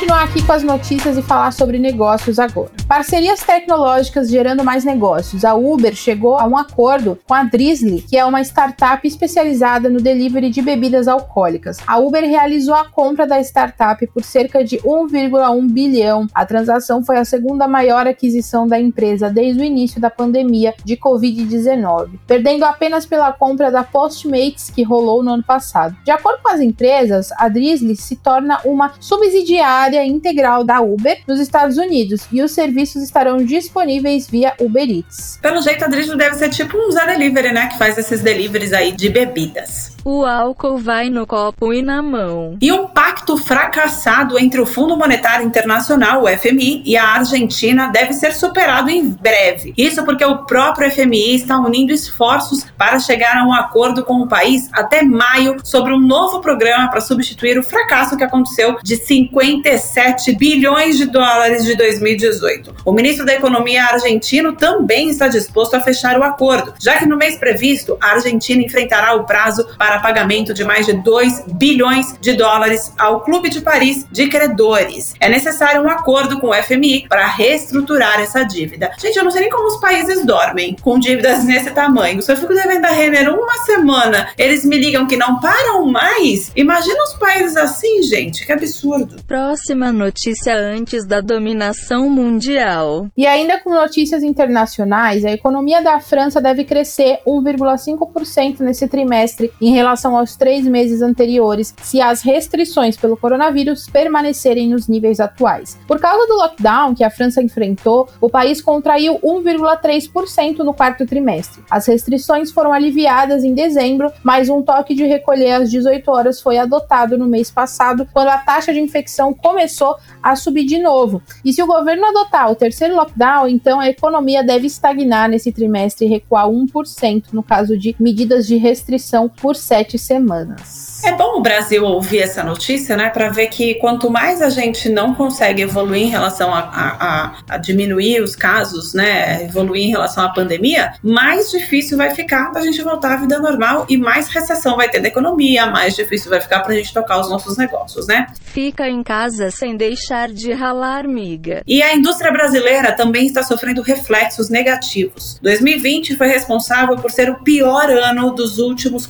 Continuar 0.00 0.24
aqui 0.24 0.42
com 0.42 0.52
as 0.52 0.62
notícias 0.62 1.18
e 1.18 1.22
falar 1.22 1.52
sobre 1.52 1.78
negócios 1.78 2.38
agora. 2.38 2.70
Parcerias 2.88 3.42
tecnológicas 3.42 4.30
gerando 4.30 4.64
mais 4.64 4.82
negócios. 4.82 5.44
A 5.44 5.54
Uber 5.54 5.94
chegou 5.94 6.38
a 6.38 6.46
um 6.46 6.56
acordo 6.56 7.18
com 7.28 7.34
a 7.34 7.44
Drizzly, 7.44 8.00
que 8.00 8.16
é 8.16 8.24
uma 8.24 8.40
startup 8.40 9.06
especializada 9.06 9.90
no 9.90 10.00
delivery 10.00 10.48
de 10.48 10.62
bebidas 10.62 11.06
alcoólicas. 11.06 11.76
A 11.86 11.98
Uber 11.98 12.24
realizou 12.24 12.74
a 12.74 12.86
compra 12.86 13.26
da 13.26 13.42
startup 13.42 14.06
por 14.06 14.24
cerca 14.24 14.64
de 14.64 14.78
1,1 14.78 15.70
bilhão. 15.70 16.26
A 16.34 16.46
transação 16.46 17.04
foi 17.04 17.18
a 17.18 17.24
segunda 17.26 17.68
maior 17.68 18.06
aquisição 18.06 18.66
da 18.66 18.80
empresa 18.80 19.28
desde 19.28 19.60
o 19.60 19.64
início 19.64 20.00
da 20.00 20.08
pandemia 20.08 20.74
de 20.82 20.96
Covid-19, 20.96 22.18
perdendo 22.26 22.64
apenas 22.64 23.04
pela 23.04 23.34
compra 23.34 23.70
da 23.70 23.84
Postmates 23.84 24.70
que 24.70 24.82
rolou 24.82 25.22
no 25.22 25.32
ano 25.32 25.44
passado. 25.44 25.94
De 26.06 26.10
acordo 26.10 26.42
com 26.42 26.48
as 26.48 26.60
empresas, 26.60 27.30
a 27.36 27.50
Drizzly 27.50 27.96
se 27.96 28.16
torna 28.16 28.62
uma 28.64 28.94
subsidiária 28.98 29.89
subsidiária 29.90 30.04
integral 30.06 30.64
da 30.64 30.80
Uber 30.80 31.18
nos 31.26 31.40
Estados 31.40 31.76
Unidos 31.76 32.22
e 32.32 32.42
os 32.42 32.52
serviços 32.52 33.02
estarão 33.02 33.38
disponíveis 33.38 34.28
via 34.28 34.54
Uber 34.60 34.88
Eats. 34.88 35.38
Pelo 35.42 35.60
jeito, 35.60 35.84
a 35.84 35.88
Drizzle 35.88 36.16
deve 36.16 36.36
ser 36.36 36.50
tipo 36.50 36.76
um 36.76 36.90
Zé 36.90 37.06
Delivery, 37.06 37.52
né? 37.52 37.68
Que 37.68 37.78
faz 37.78 37.98
esses 37.98 38.20
deliveries 38.20 38.72
aí 38.72 38.92
de 38.92 39.08
bebidas. 39.08 39.89
O 40.04 40.24
álcool 40.24 40.78
vai 40.78 41.10
no 41.10 41.26
copo 41.26 41.74
e 41.74 41.82
na 41.82 42.00
mão. 42.00 42.56
E 42.60 42.72
um 42.72 42.86
pacto 42.86 43.36
fracassado 43.36 44.38
entre 44.38 44.60
o 44.60 44.64
Fundo 44.64 44.96
Monetário 44.96 45.46
Internacional, 45.46 46.22
o 46.22 46.28
FMI, 46.28 46.82
e 46.86 46.96
a 46.96 47.06
Argentina 47.06 47.88
deve 47.88 48.14
ser 48.14 48.32
superado 48.32 48.88
em 48.88 49.10
breve. 49.10 49.74
Isso 49.76 50.02
porque 50.04 50.24
o 50.24 50.44
próprio 50.44 50.90
FMI 50.90 51.34
está 51.34 51.58
unindo 51.58 51.92
esforços 51.92 52.64
para 52.78 52.98
chegar 52.98 53.36
a 53.36 53.44
um 53.44 53.52
acordo 53.52 54.02
com 54.02 54.22
o 54.22 54.26
país 54.26 54.70
até 54.72 55.02
maio 55.02 55.56
sobre 55.62 55.92
um 55.92 56.00
novo 56.00 56.40
programa 56.40 56.88
para 56.88 57.00
substituir 57.00 57.58
o 57.58 57.62
fracasso 57.62 58.16
que 58.16 58.24
aconteceu 58.24 58.78
de 58.82 58.96
57 58.96 60.34
bilhões 60.36 60.96
de 60.96 61.06
dólares 61.06 61.64
de 61.64 61.76
2018. 61.76 62.74
O 62.84 62.92
ministro 62.92 63.26
da 63.26 63.34
Economia 63.34 63.84
argentino 63.84 64.54
também 64.54 65.10
está 65.10 65.28
disposto 65.28 65.74
a 65.74 65.80
fechar 65.80 66.18
o 66.18 66.22
acordo, 66.22 66.72
já 66.80 66.96
que 66.96 67.06
no 67.06 67.16
mês 67.16 67.36
previsto 67.36 67.98
a 68.00 68.12
Argentina 68.12 68.62
enfrentará 68.62 69.14
o 69.14 69.24
prazo 69.24 69.66
para 69.76 69.89
para 69.90 69.98
pagamento 69.98 70.54
de 70.54 70.62
mais 70.62 70.86
de 70.86 70.92
2 70.92 71.46
bilhões 71.54 72.14
de 72.20 72.34
dólares 72.34 72.92
ao 72.96 73.22
Clube 73.22 73.50
de 73.50 73.60
Paris 73.60 74.06
de 74.08 74.28
credores. 74.28 75.14
É 75.18 75.28
necessário 75.28 75.82
um 75.82 75.88
acordo 75.88 76.38
com 76.38 76.50
o 76.50 76.54
FMI 76.54 77.08
para 77.08 77.26
reestruturar 77.26 78.20
essa 78.20 78.44
dívida. 78.44 78.92
Gente, 79.00 79.16
eu 79.16 79.24
não 79.24 79.32
sei 79.32 79.40
nem 79.40 79.50
como 79.50 79.66
os 79.66 79.80
países 79.80 80.24
dormem 80.24 80.76
com 80.80 80.96
dívidas 80.96 81.44
nesse 81.44 81.72
tamanho. 81.72 82.22
Se 82.22 82.30
eu 82.30 82.36
fico 82.36 82.54
devendo 82.54 82.84
a 82.84 82.90
Renner 82.90 83.34
uma 83.34 83.64
semana, 83.64 84.28
eles 84.38 84.64
me 84.64 84.78
ligam 84.78 85.08
que 85.08 85.16
não 85.16 85.40
param 85.40 85.84
mais. 85.86 86.52
Imagina 86.54 87.02
os 87.02 87.14
países 87.14 87.56
assim, 87.56 88.04
gente, 88.04 88.46
que 88.46 88.52
absurdo. 88.52 89.16
Próxima 89.26 89.90
notícia 89.90 90.54
antes 90.54 91.04
da 91.04 91.20
dominação 91.20 92.08
mundial. 92.08 93.08
E 93.16 93.26
ainda 93.26 93.58
com 93.58 93.70
notícias 93.70 94.22
internacionais, 94.22 95.24
a 95.24 95.32
economia 95.32 95.82
da 95.82 95.98
França 95.98 96.40
deve 96.40 96.62
crescer 96.62 97.18
1,5% 97.26 98.60
nesse 98.60 98.86
trimestre 98.86 99.50
em 99.60 99.79
relação 99.80 100.16
aos 100.16 100.36
três 100.36 100.66
meses 100.66 101.00
anteriores 101.00 101.74
se 101.82 102.00
as 102.00 102.20
restrições 102.20 102.96
pelo 102.96 103.16
coronavírus 103.16 103.88
permanecerem 103.88 104.68
nos 104.68 104.86
níveis 104.86 105.20
atuais. 105.20 105.78
Por 105.86 105.98
causa 105.98 106.26
do 106.26 106.34
lockdown 106.34 106.94
que 106.94 107.02
a 107.02 107.10
França 107.10 107.42
enfrentou, 107.42 108.08
o 108.20 108.28
país 108.28 108.60
contraiu 108.60 109.18
1,3% 109.20 110.58
no 110.58 110.74
quarto 110.74 111.06
trimestre. 111.06 111.62
As 111.70 111.86
restrições 111.86 112.50
foram 112.50 112.72
aliviadas 112.72 113.42
em 113.42 113.54
dezembro, 113.54 114.12
mas 114.22 114.50
um 114.50 114.62
toque 114.62 114.94
de 114.94 115.04
recolher 115.04 115.52
às 115.52 115.70
18 115.70 116.10
horas 116.10 116.40
foi 116.40 116.58
adotado 116.58 117.16
no 117.16 117.26
mês 117.26 117.50
passado, 117.50 118.06
quando 118.12 118.28
a 118.28 118.38
taxa 118.38 118.72
de 118.72 118.80
infecção 118.80 119.32
começou 119.32 119.96
a 120.22 120.36
subir 120.36 120.64
de 120.64 120.78
novo. 120.78 121.22
E 121.42 121.52
se 121.52 121.62
o 121.62 121.66
governo 121.66 122.06
adotar 122.06 122.50
o 122.50 122.54
terceiro 122.54 122.94
lockdown, 122.94 123.48
então 123.48 123.80
a 123.80 123.88
economia 123.88 124.44
deve 124.44 124.66
estagnar 124.66 125.28
nesse 125.28 125.50
trimestre 125.50 126.06
e 126.06 126.10
recuar 126.10 126.46
1% 126.48 127.24
no 127.32 127.42
caso 127.42 127.78
de 127.78 127.96
medidas 127.98 128.46
de 128.46 128.56
restrição 128.56 129.28
por 129.28 129.56
sete 129.70 129.96
semanas. 129.96 130.90
É 131.04 131.12
bom 131.12 131.38
o 131.38 131.40
Brasil 131.40 131.84
ouvir 131.84 132.18
essa 132.18 132.42
notícia, 132.42 132.96
né, 132.96 133.08
para 133.08 133.28
ver 133.30 133.46
que 133.46 133.76
quanto 133.76 134.10
mais 134.10 134.42
a 134.42 134.50
gente 134.50 134.88
não 134.88 135.14
consegue 135.14 135.62
evoluir 135.62 136.02
em 136.02 136.08
relação 136.08 136.52
a, 136.52 136.58
a, 136.58 137.32
a, 137.48 137.56
diminuir 137.56 138.20
os 138.20 138.36
casos, 138.36 138.92
né, 138.92 139.44
evoluir 139.44 139.84
em 139.84 139.90
relação 139.90 140.24
à 140.24 140.28
pandemia, 140.28 140.92
mais 141.02 141.50
difícil 141.50 141.96
vai 141.96 142.10
ficar 142.10 142.50
para 142.50 142.60
a 142.60 142.64
gente 142.64 142.82
voltar 142.82 143.12
à 143.12 143.16
vida 143.16 143.38
normal 143.38 143.86
e 143.88 143.96
mais 143.96 144.28
recessão 144.28 144.76
vai 144.76 144.90
ter 144.90 145.00
da 145.00 145.08
economia, 145.08 145.66
mais 145.66 145.96
difícil 145.96 146.28
vai 146.28 146.40
ficar 146.40 146.60
para 146.60 146.72
a 146.72 146.76
gente 146.76 146.92
tocar 146.92 147.20
os 147.20 147.30
nossos 147.30 147.56
negócios, 147.56 148.06
né? 148.06 148.26
Fica 148.42 148.88
em 148.88 149.02
casa 149.02 149.50
sem 149.50 149.76
deixar 149.76 150.28
de 150.28 150.52
ralar, 150.52 151.06
miga. 151.06 151.62
E 151.66 151.82
a 151.82 151.94
indústria 151.94 152.32
brasileira 152.32 152.92
também 152.92 153.26
está 153.26 153.42
sofrendo 153.42 153.80
reflexos 153.80 154.50
negativos. 154.50 155.38
2020 155.40 156.16
foi 156.16 156.26
responsável 156.26 156.96
por 156.96 157.10
ser 157.10 157.30
o 157.30 157.38
pior 157.42 157.88
ano 157.88 158.32
dos 158.32 158.58
últimos 158.58 159.06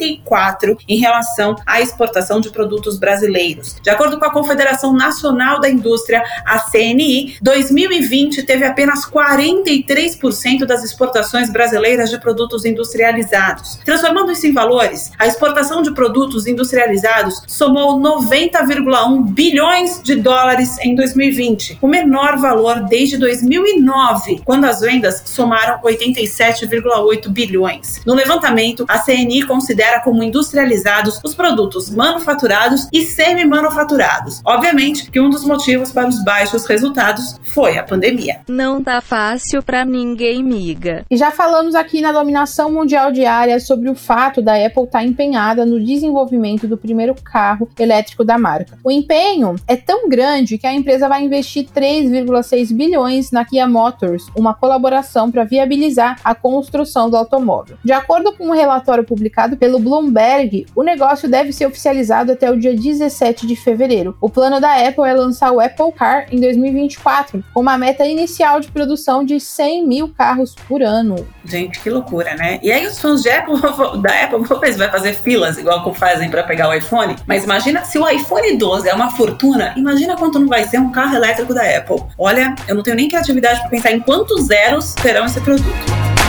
44 0.00 0.78
em 0.88 0.98
relação 0.98 1.56
à 1.66 1.80
exportação 1.80 2.40
de 2.40 2.50
produtos 2.50 2.98
brasileiros. 2.98 3.76
De 3.82 3.90
acordo 3.90 4.18
com 4.18 4.24
a 4.24 4.32
Confederação 4.32 4.92
Nacional 4.92 5.60
da 5.60 5.68
Indústria, 5.68 6.22
a 6.46 6.58
CNI, 6.58 7.36
2020 7.42 8.42
teve 8.44 8.64
apenas 8.64 9.04
43% 9.04 10.64
das 10.64 10.82
exportações 10.82 11.50
brasileiras 11.50 12.10
de 12.10 12.18
produtos 12.18 12.64
industrializados. 12.64 13.78
Transformando 13.84 14.32
isso 14.32 14.46
em 14.46 14.52
valores, 14.52 15.10
a 15.18 15.26
exportação 15.26 15.82
de 15.82 15.92
produtos 15.92 16.46
industrializados 16.46 17.42
somou 17.46 18.00
90,1 18.00 19.24
bilhões 19.30 20.02
de 20.02 20.16
dólares 20.16 20.78
em 20.80 20.94
2020, 20.94 21.78
o 21.80 21.88
menor 21.88 22.38
valor 22.38 22.80
desde 22.88 23.16
2009, 23.18 24.42
quando 24.44 24.64
as 24.64 24.80
vendas 24.80 25.22
somaram 25.26 25.80
87,8 25.82 27.28
bilhões. 27.28 28.00
No 28.06 28.14
levantamento, 28.14 28.84
a 28.88 28.98
CNI 28.98 29.42
considera 29.42 29.89
como 29.98 30.22
industrializados 30.22 31.18
os 31.24 31.34
produtos 31.34 31.90
manufaturados 31.90 32.86
e 32.92 33.02
semi-manufaturados. 33.02 34.40
Obviamente 34.44 35.10
que 35.10 35.20
um 35.20 35.28
dos 35.28 35.44
motivos 35.44 35.90
para 35.90 36.08
os 36.08 36.22
baixos 36.22 36.64
resultados 36.66 37.40
foi 37.42 37.76
a 37.76 37.82
pandemia. 37.82 38.42
Não 38.48 38.82
tá 38.82 39.00
fácil 39.00 39.62
para 39.62 39.84
ninguém, 39.84 40.44
miga. 40.44 41.04
E 41.10 41.16
já 41.16 41.32
falamos 41.32 41.74
aqui 41.74 42.00
na 42.00 42.12
dominação 42.12 42.70
mundial 42.70 43.10
diária 43.10 43.58
sobre 43.58 43.90
o 43.90 43.94
fato 43.94 44.40
da 44.40 44.54
Apple 44.54 44.84
estar 44.84 45.00
tá 45.00 45.04
empenhada 45.04 45.66
no 45.66 45.84
desenvolvimento 45.84 46.68
do 46.68 46.76
primeiro 46.76 47.14
carro 47.14 47.68
elétrico 47.78 48.24
da 48.24 48.38
marca. 48.38 48.78
O 48.84 48.90
empenho 48.90 49.56
é 49.66 49.76
tão 49.76 50.08
grande 50.08 50.58
que 50.58 50.66
a 50.66 50.72
empresa 50.72 51.08
vai 51.08 51.24
investir 51.24 51.66
3,6 51.74 52.72
bilhões 52.72 53.30
na 53.30 53.44
Kia 53.44 53.66
Motors, 53.66 54.26
uma 54.36 54.54
colaboração 54.54 55.30
para 55.30 55.44
viabilizar 55.44 56.18
a 56.22 56.34
construção 56.34 57.10
do 57.10 57.16
automóvel. 57.16 57.76
De 57.84 57.92
acordo 57.92 58.32
com 58.32 58.48
um 58.48 58.52
relatório 58.52 59.04
publicado 59.04 59.56
pelo 59.56 59.79
Bloomberg, 59.80 60.66
o 60.74 60.82
negócio 60.82 61.28
deve 61.28 61.52
ser 61.52 61.66
oficializado 61.66 62.32
até 62.32 62.50
o 62.50 62.58
dia 62.58 62.74
17 62.74 63.46
de 63.46 63.56
fevereiro. 63.56 64.16
O 64.20 64.28
plano 64.28 64.60
da 64.60 64.74
Apple 64.86 65.04
é 65.04 65.12
lançar 65.12 65.50
o 65.52 65.60
Apple 65.60 65.92
Car 65.92 66.26
em 66.30 66.40
2024, 66.40 67.42
com 67.52 67.60
uma 67.60 67.76
meta 67.76 68.06
inicial 68.06 68.60
de 68.60 68.68
produção 68.68 69.24
de 69.24 69.40
100 69.40 69.86
mil 69.86 70.08
carros 70.08 70.54
por 70.68 70.82
ano. 70.82 71.26
Gente, 71.44 71.80
que 71.80 71.90
loucura, 71.90 72.34
né? 72.34 72.60
E 72.62 72.70
aí 72.70 72.86
os 72.86 72.98
fãs 72.98 73.24
Apple, 73.26 73.54
da 74.00 74.24
Apple, 74.24 74.44
vai 74.76 74.90
fazer 74.90 75.14
filas 75.14 75.58
igual 75.58 75.82
que 75.82 75.98
fazem 75.98 76.30
para 76.30 76.42
pegar 76.42 76.68
o 76.68 76.74
iPhone, 76.74 77.16
mas 77.26 77.44
imagina 77.44 77.84
se 77.84 77.98
o 77.98 78.08
iPhone 78.08 78.56
12 78.56 78.88
é 78.88 78.94
uma 78.94 79.10
fortuna, 79.10 79.74
imagina 79.76 80.16
quanto 80.16 80.38
não 80.38 80.48
vai 80.48 80.64
ser 80.64 80.78
um 80.78 80.90
carro 80.90 81.16
elétrico 81.16 81.54
da 81.54 81.62
Apple. 81.62 82.02
Olha, 82.18 82.54
eu 82.68 82.74
não 82.74 82.82
tenho 82.82 82.96
nem 82.96 83.08
criatividade 83.08 83.60
para 83.60 83.70
pensar 83.70 83.92
em 83.92 84.00
quantos 84.00 84.44
zeros 84.44 84.94
terão 84.94 85.26
esse 85.26 85.40
produto. 85.40 86.19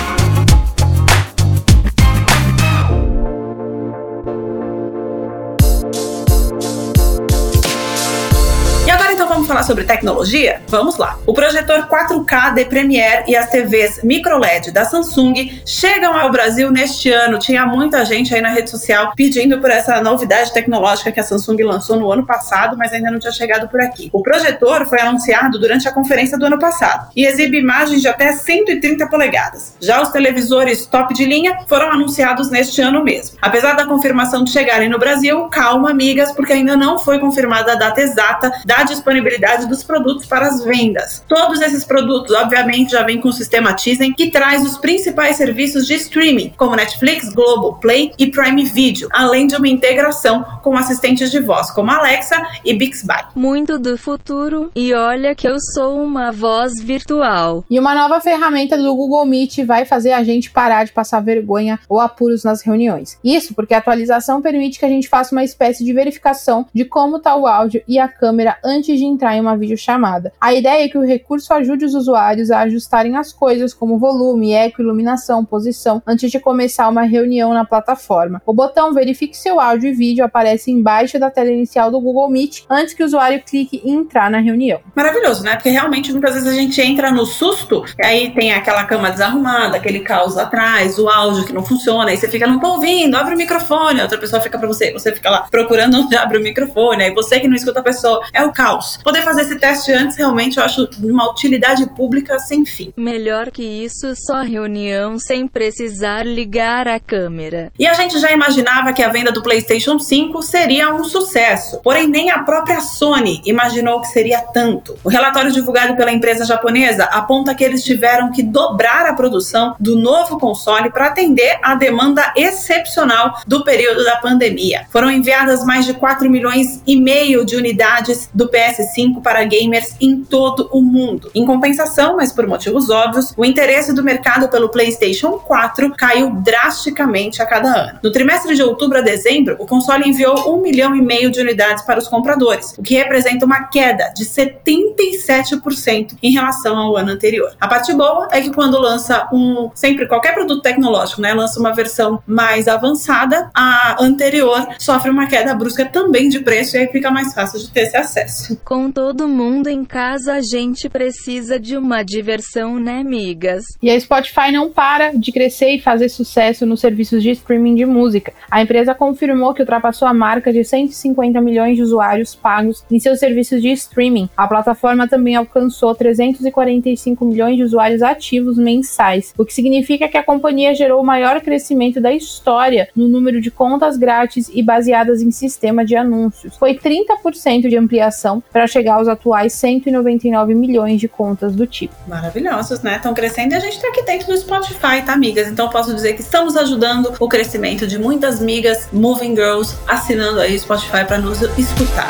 Falar 9.61 9.63
sobre 9.63 9.83
tecnologia? 9.83 10.61
Vamos 10.67 10.97
lá. 10.97 11.17
O 11.25 11.33
projetor 11.33 11.87
4K 11.87 12.53
de 12.53 12.65
Premiere 12.65 13.23
e 13.27 13.35
as 13.35 13.49
TVs 13.49 14.01
microLED 14.03 14.71
da 14.71 14.83
Samsung 14.85 15.61
chegam 15.65 16.17
ao 16.17 16.31
Brasil 16.31 16.71
neste 16.71 17.11
ano. 17.11 17.39
Tinha 17.39 17.65
muita 17.65 18.03
gente 18.03 18.33
aí 18.33 18.41
na 18.41 18.49
rede 18.49 18.69
social 18.69 19.13
pedindo 19.15 19.59
por 19.59 19.69
essa 19.69 20.01
novidade 20.01 20.51
tecnológica 20.53 21.11
que 21.11 21.19
a 21.19 21.23
Samsung 21.23 21.63
lançou 21.63 21.97
no 21.97 22.11
ano 22.11 22.25
passado, 22.25 22.77
mas 22.77 22.91
ainda 22.91 23.11
não 23.11 23.19
tinha 23.19 23.31
chegado 23.31 23.67
por 23.69 23.81
aqui. 23.81 24.09
O 24.11 24.21
projetor 24.21 24.85
foi 24.87 24.99
anunciado 24.99 25.59
durante 25.59 25.87
a 25.87 25.91
conferência 25.91 26.37
do 26.37 26.45
ano 26.45 26.59
passado 26.59 27.09
e 27.15 27.25
exibe 27.25 27.57
imagens 27.57 28.01
de 28.01 28.07
até 28.07 28.33
130 28.33 29.07
polegadas. 29.07 29.75
Já 29.79 30.01
os 30.01 30.09
televisores 30.09 30.85
top 30.85 31.13
de 31.13 31.25
linha 31.25 31.59
foram 31.67 31.91
anunciados 31.91 32.49
neste 32.49 32.81
ano 32.81 33.03
mesmo. 33.03 33.37
Apesar 33.41 33.73
da 33.73 33.85
confirmação 33.85 34.43
de 34.43 34.51
chegarem 34.51 34.89
no 34.89 34.99
Brasil, 34.99 35.47
calma, 35.49 35.91
amigas, 35.91 36.31
porque 36.31 36.53
ainda 36.53 36.75
não 36.75 36.97
foi 36.97 37.19
confirmada 37.19 37.73
a 37.73 37.75
data 37.75 38.01
exata 38.01 38.51
da 38.65 38.83
disponibilidade 38.83 39.50
dos 39.59 39.83
produtos 39.83 40.25
para 40.25 40.47
as 40.47 40.63
vendas. 40.63 41.23
Todos 41.27 41.61
esses 41.61 41.83
produtos, 41.83 42.35
obviamente, 42.35 42.91
já 42.91 43.03
vêm 43.03 43.19
com 43.19 43.29
o 43.29 43.33
sistema 43.33 43.73
Tizen, 43.73 44.13
que 44.13 44.31
traz 44.31 44.65
os 44.65 44.77
principais 44.77 45.35
serviços 45.35 45.85
de 45.85 45.95
streaming, 45.95 46.53
como 46.57 46.75
Netflix, 46.75 47.29
Globo, 47.33 47.79
Play 47.79 48.13
e 48.17 48.27
Prime 48.27 48.63
Video, 48.65 49.09
além 49.11 49.47
de 49.47 49.55
uma 49.55 49.67
integração 49.67 50.43
com 50.63 50.77
assistentes 50.77 51.31
de 51.31 51.39
voz, 51.39 51.71
como 51.71 51.91
Alexa 51.91 52.35
e 52.63 52.73
Bixby. 52.73 53.13
Muito 53.35 53.77
do 53.77 53.97
futuro, 53.97 54.71
e 54.75 54.93
olha 54.93 55.35
que 55.35 55.47
eu 55.47 55.59
sou 55.59 56.01
uma 56.01 56.31
voz 56.31 56.81
virtual. 56.81 57.63
E 57.69 57.79
uma 57.79 57.93
nova 57.93 58.21
ferramenta 58.21 58.77
do 58.77 58.95
Google 58.95 59.25
Meet 59.25 59.59
vai 59.65 59.85
fazer 59.85 60.11
a 60.13 60.23
gente 60.23 60.51
parar 60.51 60.85
de 60.85 60.91
passar 60.91 61.19
vergonha 61.19 61.79
ou 61.89 61.99
apuros 61.99 62.43
nas 62.43 62.61
reuniões. 62.61 63.17
Isso 63.23 63.53
porque 63.53 63.73
a 63.73 63.77
atualização 63.77 64.41
permite 64.41 64.79
que 64.79 64.85
a 64.85 64.89
gente 64.89 65.07
faça 65.07 65.35
uma 65.35 65.43
espécie 65.43 65.83
de 65.83 65.93
verificação 65.93 66.65
de 66.73 66.85
como 66.85 67.17
está 67.17 67.35
o 67.35 67.47
áudio 67.47 67.83
e 67.87 67.99
a 67.99 68.07
câmera 68.07 68.57
antes 68.63 68.97
de 68.97 69.05
entrar 69.05 69.35
em 69.35 69.40
uma 69.41 69.57
videochamada. 69.57 70.31
A 70.39 70.53
ideia 70.53 70.85
é 70.85 70.87
que 70.87 70.97
o 70.97 71.05
recurso 71.05 71.53
ajude 71.53 71.85
os 71.85 71.93
usuários 71.93 72.51
a 72.51 72.59
ajustarem 72.59 73.17
as 73.17 73.33
coisas 73.33 73.73
como 73.73 73.97
volume, 73.97 74.53
eco, 74.53 74.81
iluminação, 74.81 75.43
posição, 75.43 76.01
antes 76.05 76.31
de 76.31 76.39
começar 76.39 76.87
uma 76.87 77.03
reunião 77.03 77.53
na 77.53 77.65
plataforma. 77.65 78.41
O 78.45 78.53
botão 78.53 78.93
Verifique 78.93 79.37
seu 79.37 79.59
áudio 79.59 79.89
e 79.89 79.93
vídeo 79.93 80.23
aparece 80.23 80.71
embaixo 80.71 81.19
da 81.19 81.29
tela 81.29 81.49
inicial 81.49 81.91
do 81.91 81.99
Google 81.99 82.29
Meet 82.29 82.63
antes 82.69 82.93
que 82.93 83.03
o 83.03 83.05
usuário 83.05 83.41
clique 83.43 83.81
em 83.83 83.95
entrar 83.95 84.29
na 84.29 84.39
reunião. 84.39 84.79
Maravilhoso, 84.95 85.43
né? 85.43 85.55
Porque 85.55 85.69
realmente 85.69 86.11
muitas 86.11 86.33
vezes 86.33 86.47
a 86.47 86.53
gente 86.53 86.81
entra 86.81 87.11
no 87.11 87.25
susto, 87.25 87.83
aí 88.01 88.31
tem 88.31 88.53
aquela 88.53 88.83
cama 88.85 89.11
desarrumada, 89.11 89.77
aquele 89.77 90.01
caos 90.01 90.37
atrás, 90.37 90.97
o 90.97 91.07
áudio 91.09 91.45
que 91.45 91.53
não 91.53 91.63
funciona, 91.63 92.09
aí 92.09 92.17
você 92.17 92.27
fica, 92.27 92.47
não 92.47 92.59
tô 92.59 92.73
ouvindo, 92.73 93.15
abre 93.15 93.33
o 93.35 93.37
microfone, 93.37 93.99
a 93.99 94.03
outra 94.03 94.17
pessoa 94.17 94.41
fica 94.41 94.57
para 94.57 94.67
você, 94.67 94.91
você 94.91 95.11
fica 95.11 95.29
lá 95.29 95.47
procurando 95.49 95.97
onde 95.97 96.15
abre 96.15 96.37
o 96.37 96.41
microfone, 96.41 97.03
aí 97.03 97.13
você 97.13 97.39
que 97.39 97.47
não 97.47 97.55
escuta 97.55 97.79
a 97.79 97.83
pessoa, 97.83 98.21
é 98.33 98.43
o 98.43 98.51
caos. 98.51 98.97
Poder 99.03 99.21
fazer 99.31 99.41
esse 99.43 99.55
teste 99.55 99.93
antes, 99.93 100.17
realmente 100.17 100.57
eu 100.57 100.63
acho 100.63 100.89
uma 101.01 101.29
utilidade 101.31 101.85
pública 101.95 102.37
sem 102.37 102.65
fim. 102.65 102.93
Melhor 102.97 103.49
que 103.49 103.63
isso, 103.63 104.13
só 104.15 104.41
reunião 104.41 105.17
sem 105.17 105.47
precisar 105.47 106.25
ligar 106.25 106.85
a 106.87 106.99
câmera. 106.99 107.71
E 107.79 107.87
a 107.87 107.93
gente 107.93 108.19
já 108.19 108.31
imaginava 108.31 108.91
que 108.91 109.01
a 109.01 109.07
venda 109.07 109.31
do 109.31 109.41
PlayStation 109.41 109.97
5 109.97 110.41
seria 110.41 110.93
um 110.93 111.05
sucesso, 111.05 111.79
porém 111.81 112.07
nem 112.07 112.29
a 112.29 112.39
própria 112.39 112.81
Sony 112.81 113.41
imaginou 113.45 114.01
que 114.01 114.09
seria 114.09 114.41
tanto. 114.41 114.97
O 115.01 115.09
relatório 115.09 115.51
divulgado 115.51 115.95
pela 115.95 116.11
empresa 116.11 116.43
japonesa 116.43 117.05
aponta 117.05 117.55
que 117.55 117.63
eles 117.63 117.83
tiveram 117.83 118.31
que 118.31 118.43
dobrar 118.43 119.05
a 119.05 119.13
produção 119.13 119.75
do 119.79 119.95
novo 119.95 120.37
console 120.37 120.91
para 120.91 121.07
atender 121.07 121.57
a 121.63 121.75
demanda 121.75 122.33
excepcional 122.35 123.39
do 123.47 123.63
período 123.63 124.03
da 124.03 124.17
pandemia. 124.17 124.85
Foram 124.91 125.09
enviadas 125.09 125.63
mais 125.63 125.85
de 125.85 125.93
4 125.93 126.29
milhões 126.29 126.81
e 126.85 126.99
meio 126.99 127.45
de 127.45 127.55
unidades 127.55 128.29
do 128.33 128.49
PS5 128.49 129.10
para 129.19 129.43
gamers 129.43 129.95
em 129.99 130.23
todo 130.23 130.69
o 130.71 130.81
mundo. 130.81 131.31
Em 131.33 131.43
compensação, 131.45 132.17
mas 132.17 132.31
por 132.31 132.45
motivos 132.47 132.89
óbvios, 132.89 133.33
o 133.35 133.43
interesse 133.43 133.93
do 133.93 134.03
mercado 134.03 134.47
pelo 134.47 134.69
PlayStation 134.69 135.31
4 135.39 135.91
caiu 135.97 136.29
drasticamente 136.35 137.41
a 137.41 137.45
cada 137.45 137.67
ano. 137.67 137.99
No 138.03 138.11
trimestre 138.11 138.55
de 138.55 138.61
outubro 138.61 138.99
a 138.99 139.01
dezembro, 139.01 139.55
o 139.59 139.65
console 139.65 140.07
enviou 140.07 140.53
um 140.53 140.61
milhão 140.61 140.95
e 140.95 141.01
meio 141.01 141.31
de 141.31 141.41
unidades 141.41 141.83
para 141.83 141.97
os 141.99 142.07
compradores, 142.07 142.75
o 142.77 142.83
que 142.83 142.93
representa 142.93 143.45
uma 143.45 143.63
queda 143.63 144.13
de 144.15 144.23
77% 144.23 146.17
em 146.21 146.31
relação 146.31 146.77
ao 146.77 146.95
ano 146.95 147.11
anterior. 147.11 147.55
A 147.59 147.67
parte 147.67 147.93
boa 147.93 148.27
é 148.31 148.41
que 148.41 148.53
quando 148.53 148.79
lança 148.79 149.27
um, 149.33 149.71
sempre 149.73 150.07
qualquer 150.07 150.33
produto 150.33 150.61
tecnológico, 150.61 151.21
né, 151.21 151.33
lança 151.33 151.59
uma 151.59 151.73
versão 151.73 152.21
mais 152.27 152.67
avançada, 152.67 153.49
a 153.55 153.97
anterior 154.03 154.67
sofre 154.77 155.09
uma 155.09 155.27
queda 155.27 155.53
brusca 155.55 155.85
também 155.85 156.29
de 156.29 156.39
preço 156.39 156.75
e 156.75 156.79
aí 156.79 156.87
fica 156.87 157.09
mais 157.09 157.33
fácil 157.33 157.59
de 157.59 157.69
ter 157.69 157.81
esse 157.81 157.97
acesso. 157.97 158.55
Todo 159.03 159.27
mundo 159.27 159.67
em 159.67 159.83
casa, 159.83 160.33
a 160.33 160.41
gente 160.41 160.87
precisa 160.87 161.59
de 161.59 161.75
uma 161.75 162.03
diversão, 162.03 162.79
né, 162.79 163.03
migas? 163.03 163.65
E 163.81 163.89
a 163.89 163.99
Spotify 163.99 164.51
não 164.51 164.69
para 164.69 165.09
de 165.09 165.31
crescer 165.31 165.71
e 165.71 165.81
fazer 165.81 166.07
sucesso 166.07 166.67
nos 166.67 166.81
serviços 166.81 167.23
de 167.23 167.31
streaming 167.31 167.73
de 167.73 167.83
música. 167.83 168.31
A 168.51 168.61
empresa 168.61 168.93
confirmou 168.93 169.55
que 169.55 169.61
ultrapassou 169.63 170.07
a 170.07 170.13
marca 170.13 170.53
de 170.53 170.63
150 170.63 171.41
milhões 171.41 171.77
de 171.77 171.81
usuários 171.81 172.35
pagos 172.35 172.85
em 172.91 172.99
seus 172.99 173.17
serviços 173.17 173.59
de 173.59 173.71
streaming. 173.71 174.29
A 174.37 174.47
plataforma 174.47 175.07
também 175.07 175.35
alcançou 175.35 175.95
345 175.95 177.25
milhões 177.25 177.57
de 177.57 177.63
usuários 177.63 178.03
ativos 178.03 178.55
mensais, 178.55 179.33
o 179.35 179.43
que 179.43 179.53
significa 179.55 180.07
que 180.07 180.17
a 180.17 180.23
companhia 180.23 180.75
gerou 180.75 181.01
o 181.01 181.05
maior 181.05 181.41
crescimento 181.41 181.99
da 181.99 182.13
história 182.13 182.87
no 182.95 183.07
número 183.07 183.41
de 183.41 183.49
contas 183.49 183.97
grátis 183.97 184.51
e 184.53 184.61
baseadas 184.61 185.23
em 185.23 185.31
sistema 185.31 185.83
de 185.83 185.95
anúncios. 185.95 186.55
Foi 186.55 186.77
30% 186.77 187.67
de 187.67 187.75
ampliação 187.75 188.43
para 188.53 188.67
chegar 188.67 188.90
aos 188.91 189.07
atuais 189.07 189.53
199 189.53 190.53
milhões 190.53 190.99
de 190.99 191.07
contas 191.07 191.55
do 191.55 191.65
tipo. 191.65 191.93
Maravilhosos, 192.07 192.81
né? 192.81 192.97
Estão 192.97 193.13
crescendo 193.13 193.53
e 193.53 193.55
a 193.55 193.59
gente 193.59 193.75
está 193.75 193.87
aqui 193.87 194.03
dentro 194.03 194.27
do 194.27 194.37
Spotify, 194.37 195.01
tá, 195.05 195.13
amigas? 195.13 195.47
Então 195.47 195.69
posso 195.69 195.93
dizer 195.93 196.13
que 196.13 196.21
estamos 196.21 196.55
ajudando 196.55 197.13
o 197.19 197.27
crescimento 197.27 197.87
de 197.87 197.97
muitas 197.97 198.39
migas 198.39 198.89
Moving 198.91 199.35
Girls 199.35 199.75
assinando 199.87 200.39
aí 200.39 200.55
o 200.55 200.59
Spotify 200.59 201.05
para 201.05 201.17
nos 201.17 201.41
escutar. 201.41 202.09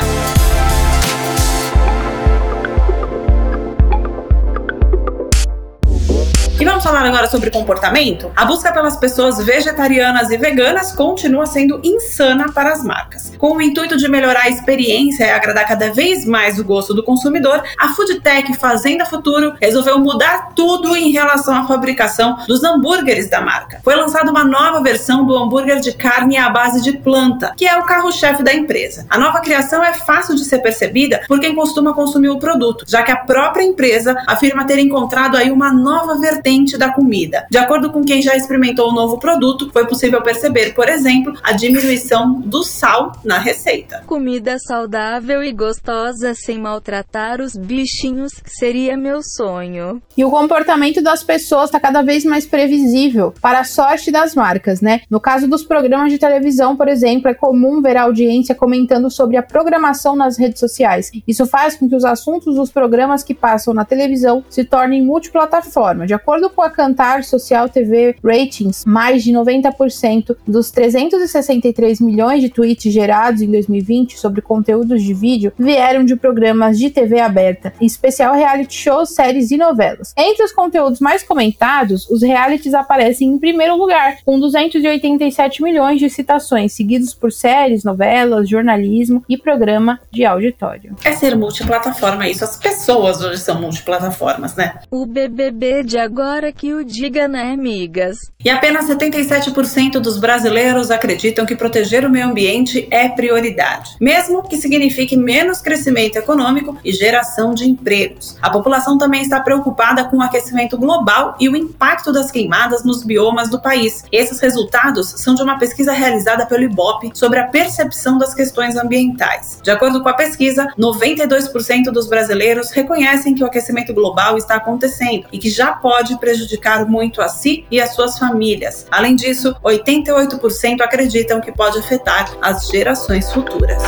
Vamos 6.82 6.98
falar 6.98 7.08
agora 7.08 7.30
sobre 7.30 7.48
comportamento? 7.48 8.32
A 8.34 8.44
busca 8.44 8.72
pelas 8.72 8.96
pessoas 8.96 9.38
vegetarianas 9.38 10.32
e 10.32 10.36
veganas 10.36 10.90
continua 10.90 11.46
sendo 11.46 11.80
insana 11.84 12.50
para 12.52 12.72
as 12.72 12.82
marcas. 12.82 13.32
Com 13.38 13.56
o 13.56 13.62
intuito 13.62 13.96
de 13.96 14.08
melhorar 14.08 14.42
a 14.42 14.48
experiência 14.48 15.24
e 15.24 15.30
agradar 15.30 15.68
cada 15.68 15.92
vez 15.92 16.26
mais 16.26 16.58
o 16.58 16.64
gosto 16.64 16.92
do 16.92 17.04
consumidor, 17.04 17.62
a 17.78 17.88
Foodtech 17.90 18.54
Fazenda 18.54 19.04
Futuro 19.04 19.54
resolveu 19.60 19.96
mudar 20.00 20.54
tudo 20.56 20.96
em 20.96 21.12
relação 21.12 21.54
à 21.54 21.68
fabricação 21.68 22.36
dos 22.48 22.64
hambúrgueres 22.64 23.30
da 23.30 23.40
marca. 23.40 23.80
Foi 23.84 23.94
lançada 23.94 24.28
uma 24.28 24.44
nova 24.44 24.82
versão 24.82 25.24
do 25.24 25.36
hambúrguer 25.36 25.78
de 25.78 25.92
carne 25.92 26.36
à 26.36 26.50
base 26.50 26.82
de 26.82 26.98
planta, 26.98 27.54
que 27.56 27.66
é 27.66 27.78
o 27.78 27.84
carro-chefe 27.84 28.42
da 28.42 28.52
empresa. 28.52 29.06
A 29.08 29.18
nova 29.18 29.40
criação 29.40 29.84
é 29.84 29.92
fácil 29.92 30.34
de 30.34 30.44
ser 30.44 30.58
percebida 30.58 31.22
por 31.28 31.38
quem 31.38 31.54
costuma 31.54 31.94
consumir 31.94 32.30
o 32.30 32.40
produto, 32.40 32.84
já 32.88 33.04
que 33.04 33.12
a 33.12 33.16
própria 33.16 33.62
empresa 33.62 34.16
afirma 34.26 34.66
ter 34.66 34.80
encontrado 34.80 35.36
aí 35.36 35.52
uma 35.52 35.72
nova 35.72 36.16
vertente 36.16 36.71
da 36.78 36.92
comida. 36.92 37.46
De 37.50 37.58
acordo 37.58 37.90
com 37.90 38.04
quem 38.04 38.22
já 38.22 38.36
experimentou 38.36 38.90
o 38.90 38.94
novo 38.94 39.18
produto, 39.18 39.70
foi 39.72 39.86
possível 39.86 40.22
perceber, 40.22 40.74
por 40.74 40.88
exemplo, 40.88 41.34
a 41.42 41.52
diminuição 41.52 42.40
do 42.40 42.62
sal 42.62 43.12
na 43.24 43.38
receita. 43.38 44.02
Comida 44.06 44.58
saudável 44.58 45.42
e 45.42 45.52
gostosa 45.52 46.34
sem 46.34 46.58
maltratar 46.58 47.40
os 47.40 47.56
bichinhos 47.56 48.32
seria 48.46 48.96
meu 48.96 49.20
sonho. 49.22 50.02
E 50.16 50.24
o 50.24 50.30
comportamento 50.30 51.02
das 51.02 51.22
pessoas 51.22 51.66
está 51.66 51.80
cada 51.80 52.02
vez 52.02 52.24
mais 52.24 52.46
previsível, 52.46 53.34
para 53.40 53.60
a 53.60 53.64
sorte 53.64 54.10
das 54.10 54.34
marcas, 54.34 54.80
né? 54.80 55.00
No 55.10 55.20
caso 55.20 55.48
dos 55.48 55.64
programas 55.64 56.12
de 56.12 56.18
televisão, 56.18 56.76
por 56.76 56.88
exemplo, 56.88 57.28
é 57.28 57.34
comum 57.34 57.80
ver 57.80 57.96
a 57.96 58.02
audiência 58.02 58.54
comentando 58.54 59.10
sobre 59.10 59.36
a 59.36 59.42
programação 59.42 60.16
nas 60.16 60.38
redes 60.38 60.60
sociais. 60.60 61.10
Isso 61.26 61.46
faz 61.46 61.76
com 61.76 61.88
que 61.88 61.96
os 61.96 62.04
assuntos 62.04 62.54
dos 62.54 62.70
programas 62.70 63.22
que 63.22 63.34
passam 63.34 63.74
na 63.74 63.84
televisão 63.84 64.44
se 64.48 64.64
tornem 64.64 65.02
multiplataforma. 65.02 66.06
De 66.06 66.14
acordo 66.14 66.48
com 66.50 66.61
a 66.62 66.70
Cantar 66.70 67.24
Social 67.24 67.68
TV 67.68 68.16
Ratings, 68.22 68.84
mais 68.84 69.22
de 69.24 69.32
90% 69.32 70.36
dos 70.46 70.70
363 70.70 72.00
milhões 72.00 72.40
de 72.40 72.48
tweets 72.48 72.92
gerados 72.92 73.42
em 73.42 73.50
2020 73.50 74.18
sobre 74.18 74.40
conteúdos 74.40 75.02
de 75.02 75.14
vídeo 75.14 75.52
vieram 75.58 76.04
de 76.04 76.16
programas 76.16 76.78
de 76.78 76.90
TV 76.90 77.20
aberta, 77.20 77.72
em 77.80 77.86
especial 77.86 78.34
reality 78.34 78.74
shows, 78.74 79.14
séries 79.14 79.50
e 79.50 79.56
novelas. 79.56 80.14
Entre 80.16 80.44
os 80.44 80.52
conteúdos 80.52 81.00
mais 81.00 81.22
comentados, 81.22 82.08
os 82.08 82.22
realities 82.22 82.74
aparecem 82.74 83.28
em 83.28 83.38
primeiro 83.38 83.76
lugar, 83.76 84.18
com 84.24 84.38
287 84.38 85.62
milhões 85.62 85.98
de 85.98 86.08
citações, 86.08 86.72
seguidos 86.72 87.14
por 87.14 87.32
séries, 87.32 87.84
novelas, 87.84 88.48
jornalismo 88.48 89.24
e 89.28 89.36
programa 89.36 90.00
de 90.10 90.24
auditório. 90.24 90.96
É 91.04 91.12
ser 91.12 91.36
multiplataforma 91.36 92.28
isso. 92.28 92.44
As 92.44 92.56
pessoas 92.56 93.22
hoje 93.22 93.38
são 93.38 93.60
multiplataformas, 93.60 94.54
né? 94.54 94.80
O 94.90 95.06
BBB 95.06 95.82
de 95.82 95.98
agora 95.98 96.51
que 96.52 96.74
o 96.74 96.84
diga, 96.84 97.26
né, 97.26 97.52
amigas? 97.52 98.18
E 98.44 98.50
apenas 98.50 98.86
77% 98.86 100.00
dos 100.00 100.18
brasileiros 100.18 100.90
acreditam 100.90 101.46
que 101.46 101.56
proteger 101.56 102.04
o 102.04 102.10
meio 102.10 102.26
ambiente 102.26 102.86
é 102.90 103.08
prioridade, 103.08 103.96
mesmo 104.00 104.42
que 104.42 104.56
signifique 104.56 105.16
menos 105.16 105.60
crescimento 105.60 106.16
econômico 106.16 106.76
e 106.84 106.92
geração 106.92 107.54
de 107.54 107.68
empregos. 107.68 108.36
A 108.42 108.50
população 108.50 108.98
também 108.98 109.22
está 109.22 109.40
preocupada 109.40 110.04
com 110.04 110.18
o 110.18 110.22
aquecimento 110.22 110.76
global 110.76 111.36
e 111.40 111.48
o 111.48 111.56
impacto 111.56 112.12
das 112.12 112.30
queimadas 112.30 112.84
nos 112.84 113.02
biomas 113.02 113.48
do 113.48 113.60
país. 113.60 114.04
Esses 114.12 114.40
resultados 114.40 115.08
são 115.16 115.34
de 115.34 115.42
uma 115.42 115.58
pesquisa 115.58 115.92
realizada 115.92 116.44
pelo 116.46 116.64
IBOP 116.64 117.12
sobre 117.14 117.38
a 117.38 117.46
percepção 117.46 118.18
das 118.18 118.34
questões 118.34 118.76
ambientais. 118.76 119.60
De 119.62 119.70
acordo 119.70 120.02
com 120.02 120.08
a 120.08 120.14
pesquisa, 120.14 120.66
92% 120.78 121.84
dos 121.92 122.08
brasileiros 122.08 122.70
reconhecem 122.70 123.34
que 123.34 123.42
o 123.42 123.46
aquecimento 123.46 123.94
global 123.94 124.36
está 124.36 124.56
acontecendo 124.56 125.26
e 125.32 125.38
que 125.38 125.50
já 125.50 125.72
pode 125.72 126.18
prejudicar 126.18 126.41
muito 126.88 127.20
a 127.20 127.28
si 127.28 127.64
e 127.70 127.80
as 127.80 127.94
suas 127.94 128.18
famílias. 128.18 128.86
Além 128.90 129.16
disso, 129.16 129.54
88% 129.62 130.80
acreditam 130.80 131.40
que 131.40 131.52
pode 131.52 131.78
afetar 131.78 132.36
as 132.40 132.68
gerações 132.68 133.30
futuras. 133.32 133.82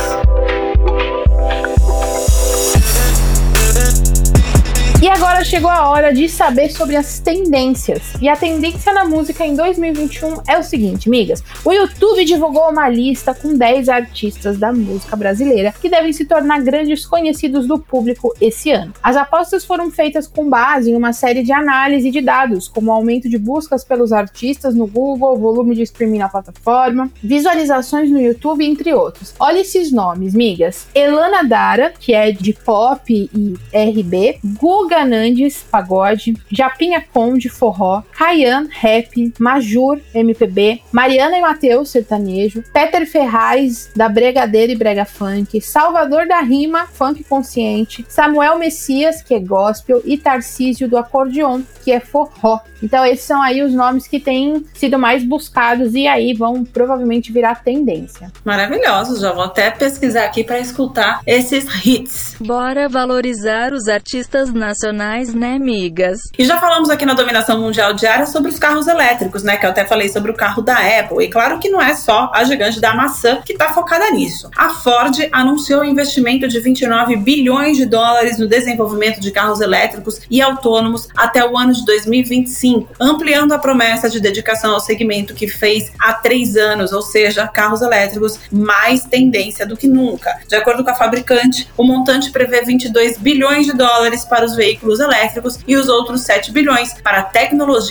Chegou 5.45 5.69
a 5.69 5.87
hora 5.89 6.11
de 6.11 6.27
saber 6.27 6.71
sobre 6.71 6.95
as 6.95 7.19
tendências. 7.19 8.01
E 8.19 8.27
a 8.27 8.35
tendência 8.35 8.91
na 8.91 9.05
música 9.05 9.45
em 9.45 9.55
2021 9.55 10.41
é 10.47 10.57
o 10.57 10.63
seguinte, 10.63 11.07
migas. 11.07 11.43
O 11.63 11.71
YouTube 11.71 12.25
divulgou 12.25 12.67
uma 12.69 12.89
lista 12.89 13.33
com 13.33 13.55
10 13.55 13.87
artistas 13.87 14.57
da 14.57 14.73
música 14.73 15.15
brasileira 15.15 15.71
que 15.79 15.87
devem 15.87 16.11
se 16.11 16.25
tornar 16.25 16.63
grandes 16.63 17.05
conhecidos 17.05 17.67
do 17.67 17.77
público 17.77 18.33
esse 18.41 18.71
ano. 18.71 18.91
As 19.03 19.15
apostas 19.15 19.63
foram 19.63 19.91
feitas 19.91 20.27
com 20.27 20.49
base 20.49 20.89
em 20.89 20.95
uma 20.95 21.13
série 21.13 21.43
de 21.43 21.51
análise 21.51 22.09
de 22.09 22.21
dados, 22.21 22.67
como 22.67 22.91
aumento 22.91 23.29
de 23.29 23.37
buscas 23.37 23.83
pelos 23.83 24.11
artistas 24.11 24.73
no 24.73 24.87
Google, 24.87 25.37
volume 25.37 25.75
de 25.75 25.83
streaming 25.83 26.19
na 26.19 26.29
plataforma, 26.29 27.11
visualizações 27.23 28.09
no 28.09 28.19
YouTube, 28.19 28.65
entre 28.65 28.93
outros. 28.93 29.35
Olha 29.39 29.59
esses 29.59 29.91
nomes, 29.91 30.33
migas. 30.33 30.87
Elana 30.95 31.43
Dara, 31.43 31.93
que 31.99 32.15
é 32.15 32.31
de 32.31 32.51
pop 32.51 33.13
e 33.13 33.53
RB, 33.71 34.39
Guga 34.59 35.05
Nandes, 35.35 35.65
pagode, 35.69 36.33
Japinha 36.49 37.01
Conde, 37.01 37.49
forró, 37.49 38.03
Caian, 38.17 38.67
rap, 38.71 39.33
Majur, 39.37 39.99
MPB, 40.13 40.81
Mariana 40.91 41.37
e 41.37 41.41
Matheus, 41.41 41.89
sertanejo, 41.89 42.63
Peter 42.73 43.05
Ferraz, 43.05 43.91
da 43.95 44.07
Bregadeira 44.07 44.71
e 44.71 44.75
Brega 44.75 45.05
Funk, 45.05 45.59
Salvador 45.59 46.25
da 46.27 46.39
Rima, 46.39 46.87
funk 46.87 47.23
consciente, 47.25 48.05
Samuel 48.07 48.57
Messias, 48.57 49.21
que 49.21 49.33
é 49.33 49.39
gospel, 49.39 50.01
e 50.05 50.17
Tarcísio 50.17 50.87
do 50.87 50.97
Acordeon, 50.97 51.61
que 51.83 51.91
é 51.91 51.99
forró. 51.99 52.59
Então 52.81 53.05
esses 53.05 53.25
são 53.25 53.41
aí 53.41 53.61
os 53.61 53.73
nomes 53.73 54.07
que 54.07 54.19
têm 54.19 54.65
sido 54.73 54.97
mais 54.97 55.23
buscados 55.23 55.93
e 55.93 56.07
aí 56.07 56.33
vão 56.33 56.63
provavelmente 56.63 57.31
virar 57.31 57.63
tendência. 57.63 58.31
Maravilhosos, 58.43 59.21
já 59.21 59.31
vou 59.31 59.43
até 59.43 59.71
pesquisar 59.71 60.25
aqui 60.25 60.43
para 60.43 60.59
escutar 60.59 61.21
esses 61.25 61.65
hits. 61.85 62.35
Bora 62.39 62.87
valorizar 62.87 63.73
os 63.73 63.87
artistas 63.87 64.53
nacionais, 64.53 65.33
né, 65.33 65.57
migas? 65.57 66.19
E 66.37 66.45
já 66.45 66.59
falamos 66.59 66.89
aqui 66.89 67.05
na 67.05 67.13
dominação 67.13 67.59
mundial 67.59 67.93
diária 68.15 68.25
sobre 68.25 68.49
os 68.49 68.57
carros 68.57 68.87
elétricos, 68.87 69.43
né? 69.43 69.57
Que 69.57 69.65
eu 69.65 69.69
até 69.69 69.85
falei 69.85 70.09
sobre 70.09 70.31
o 70.31 70.33
carro 70.33 70.61
da 70.61 70.75
Apple. 70.75 71.23
E 71.23 71.29
claro 71.29 71.59
que 71.59 71.69
não 71.69 71.81
é 71.81 71.93
só 71.93 72.31
a 72.33 72.43
gigante 72.43 72.79
da 72.79 72.95
maçã 72.95 73.41
que 73.45 73.53
está 73.53 73.73
focada 73.73 74.09
nisso. 74.11 74.49
A 74.55 74.69
Ford 74.69 75.15
anunciou 75.31 75.81
um 75.81 75.85
investimento 75.85 76.47
de 76.47 76.59
29 76.59 77.17
bilhões 77.17 77.77
de 77.77 77.85
dólares 77.85 78.39
no 78.39 78.47
desenvolvimento 78.47 79.19
de 79.19 79.31
carros 79.31 79.61
elétricos 79.61 80.21
e 80.29 80.41
autônomos 80.41 81.07
até 81.15 81.45
o 81.45 81.57
ano 81.57 81.73
de 81.73 81.85
2025 81.85 82.95
ampliando 82.99 83.53
a 83.53 83.59
promessa 83.59 84.09
de 84.09 84.19
dedicação 84.19 84.73
ao 84.73 84.79
segmento 84.79 85.33
que 85.33 85.47
fez 85.47 85.91
há 85.99 86.13
três 86.13 86.55
anos, 86.55 86.93
ou 86.93 87.01
seja, 87.01 87.47
carros 87.47 87.81
elétricos, 87.81 88.39
mais 88.51 89.03
tendência 89.03 89.65
do 89.65 89.75
que 89.75 89.87
nunca. 89.87 90.39
De 90.47 90.55
acordo 90.55 90.83
com 90.83 90.89
a 90.89 90.95
fabricante, 90.95 91.69
o 91.77 91.83
montante 91.83 92.31
prevê 92.31 92.61
22 92.61 93.17
bilhões 93.17 93.65
de 93.65 93.73
dólares 93.73 94.23
para 94.25 94.45
os 94.45 94.55
veículos 94.55 94.99
elétricos 94.99 95.59
e 95.67 95.75
os 95.75 95.89
outros 95.89 96.21
7 96.21 96.51
bilhões 96.51 96.93
para 97.01 97.23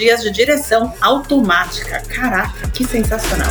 tecnologias 0.04 0.22
de 0.22 0.30
direção 0.30 0.92
automática. 1.00 2.02
Caraca, 2.08 2.68
que 2.68 2.84
sensacional! 2.84 3.50